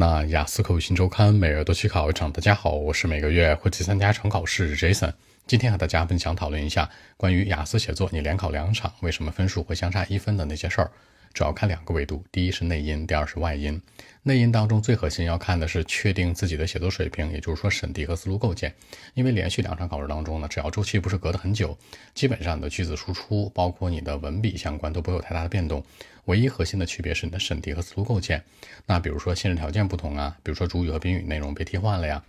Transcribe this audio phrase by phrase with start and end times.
[0.00, 2.32] 那雅思口语新周刊每月都去考一场。
[2.32, 5.12] 大家好，我是每个月会去参加一场考试 Jason。
[5.46, 6.88] 今天和大家分享讨论一下
[7.18, 10.90] 关于雅思写作你连考两场为什么分数会相差一分的那些事儿。
[11.32, 13.80] 主要看两个维度，第一是内因，第二是外因。
[14.22, 18.74] 内因当中最核心要看的是确定自己的写作水平，也就是说审题和思路构建。
[19.14, 21.76] 因为连续两场考试当中呢，只要周期不是隔得很久，
[22.14, 25.82] 基本上你的句子输出，包括你的文笔相关都不会有太大的变动。
[26.26, 28.42] 唯一核心的区别是你的审题和思路构建。
[28.84, 32.22] 那比如说限制条件不同啊，比如说主语和宾语内容被替换了呀。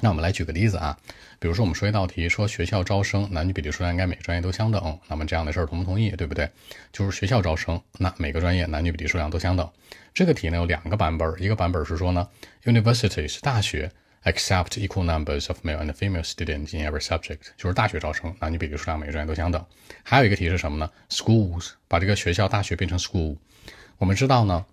[0.00, 0.98] 那我们来举个例子啊，
[1.38, 6.50] 比如说我们说一道题，说学校招生男女比例数量应该每个专业都相等，那么这样的事儿同不同意，对不对？
[6.92, 9.70] 就是学校招生，那每个专业男女比例数量都相等。
[10.12, 12.28] 这个题呢有两个版本，一个版本是说呢
[12.64, 13.90] ，University 是大学
[14.24, 19.64] ，accept equal numbers of male and female students in every subject，就是大学招生男女比例数量每个专业都相等。
[20.02, 23.36] 还有一个题是什么呢？Schools 把这个学校大学变成 school，
[23.98, 24.66] 我们知道呢，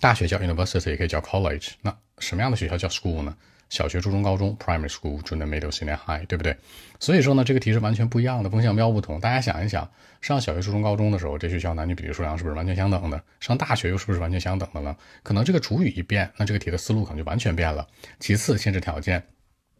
[0.00, 3.36] 大学叫 University 也可以叫 college，那什么样的学校叫 school 呢？
[3.68, 6.56] 小学、初中、高中 （primary school）、junior、middle、senior、high，对不对？
[6.98, 9.20] 所以说呢，这个题是完全不一样的，风向标不同。
[9.20, 9.88] 大家想一想，
[10.20, 13.22] 上小学、初中、高中的时候，这学校男女比例数量是不是完全相等的？
[13.40, 14.96] 上大学又是不是完全相等的呢？
[15.22, 17.86] 可能这个主语一变，那这个题的思路可能就完全变了。
[18.18, 19.22] 其次，限制条件，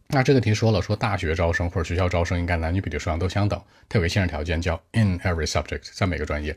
[0.09, 6.55] 那这个题说了，说大学招生或者学校招生应该男女比例数量都相等，它有个限制条件叫 in every subject，在每个专业。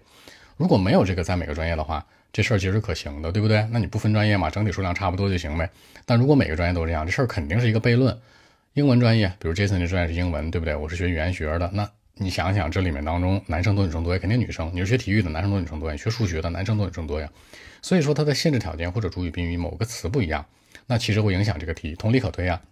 [0.56, 3.66] 如果没有这个在每个专业的话，这事儿其实可行的，对不对？
[3.70, 5.68] 那你不分专业嘛，整体数量差不多就行呗。
[6.06, 8.18] 但如果每个专业都这样，这事儿肯定是一个悖论。
[8.74, 10.74] 英文专业，比如 Jason 这专业是英文，对不对？
[10.74, 14.18] 我是学语言学的，那你想想，这里面当中男生多女生多呀？
[14.18, 14.70] 肯定女生。
[14.72, 15.96] 你是学体育的，男生多女生多呀？
[15.96, 17.28] 学数学的，男生多女生多呀？
[17.82, 20.46] 所以说它的限制条件或者主语宾语某个词不一样，
[20.86, 21.94] 那其实会影响这个题。
[21.96, 22.62] 同理可推啊，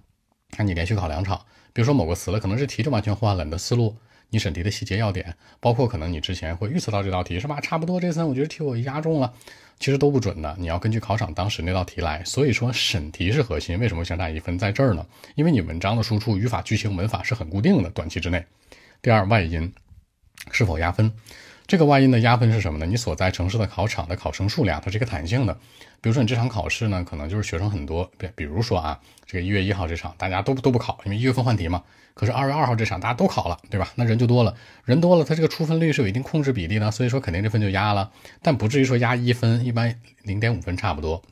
[0.57, 1.39] 那你连续考两场，
[1.75, 3.95] 比如说某个词了，可能是题就完全换了你的思路。
[4.31, 7.61] 你审题的细节要点，包括可能你之前会预测到这道题是吧？
[7.61, 9.33] 差不多这次我觉得题我压中了，
[9.79, 10.57] 其实都不准的。
[10.59, 12.25] 你要根据考场当时那道题来。
[12.25, 15.05] 所以说审题是核心，为什么相差一分在这儿呢？
[15.35, 18.45] 因为你文章的输出语法、句型、文法是很固定的，短期之内。
[19.03, 19.73] 第二，外因
[20.53, 21.13] 是否压分？
[21.71, 22.85] 这个外因的压分是什么呢？
[22.85, 25.55] 你所在城市的考场的考生数量，它是一个弹性的。
[26.01, 31.85] 比如说你这场考试呢，可能就是学生很多，比比如说啊，这个一月一号这场大家都都不考，因为一月份换题嘛。
[32.13, 33.93] 可是二月二号这场大家都考了，对吧？
[33.95, 34.53] 那人就多了，
[34.85, 38.11] 人多了，它这个出分率是有一定控制比例的，所以说肯定这分就压了，
[38.43, 41.23] 但不至于说压一分，一般零点五分差不多。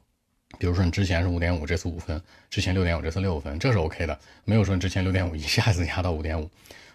[0.56, 2.16] 比如说你之前是五点五，这次五分；
[2.48, 6.48] 之前六点五，这次六分，这是 OK 的，没有说你之前六点五一下子压到五点五。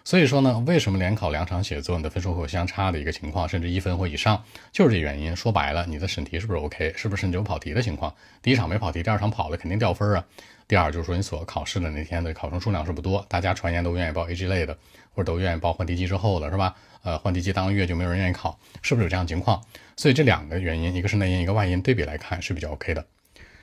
[0.04, 5.34] 所以说呢，为什么连考两场写作你的分数会有相差的一个情况，甚至一分或以上，就是这原因。
[5.34, 6.92] 说白了，你的审题是不是 OK？
[6.94, 8.14] 是不是你有跑题的情况？
[8.42, 10.22] 第一场没跑题，第二场跑了，肯定掉分啊。
[10.68, 14.76] 第二就是说，你所考试的那天的考生数量是不多，大家传言都愿意报 A G 类的，
[15.14, 16.74] 或者都愿意报换题季之后的，是吧？
[17.02, 19.62] 呃，换题季当月就没有人愿意考，是不是有这样情况？
[19.96, 23.06] 所以这两个原因，一个是内因，一个外因，对比来看是比较 OK 的。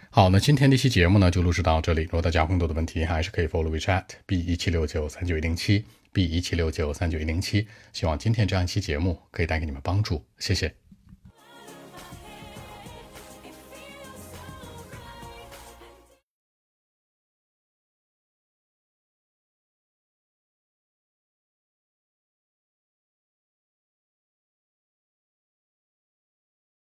[0.09, 2.01] 好，那今天这期节目呢就录制到这里。
[2.03, 5.85] 如果大家更多的问题，还是可以 follow WeChat B 一七六九三九一零七。
[6.13, 10.80] B 一七六九三九一零七，希望今天这样一期节目可以带给你们帮助，谢谢。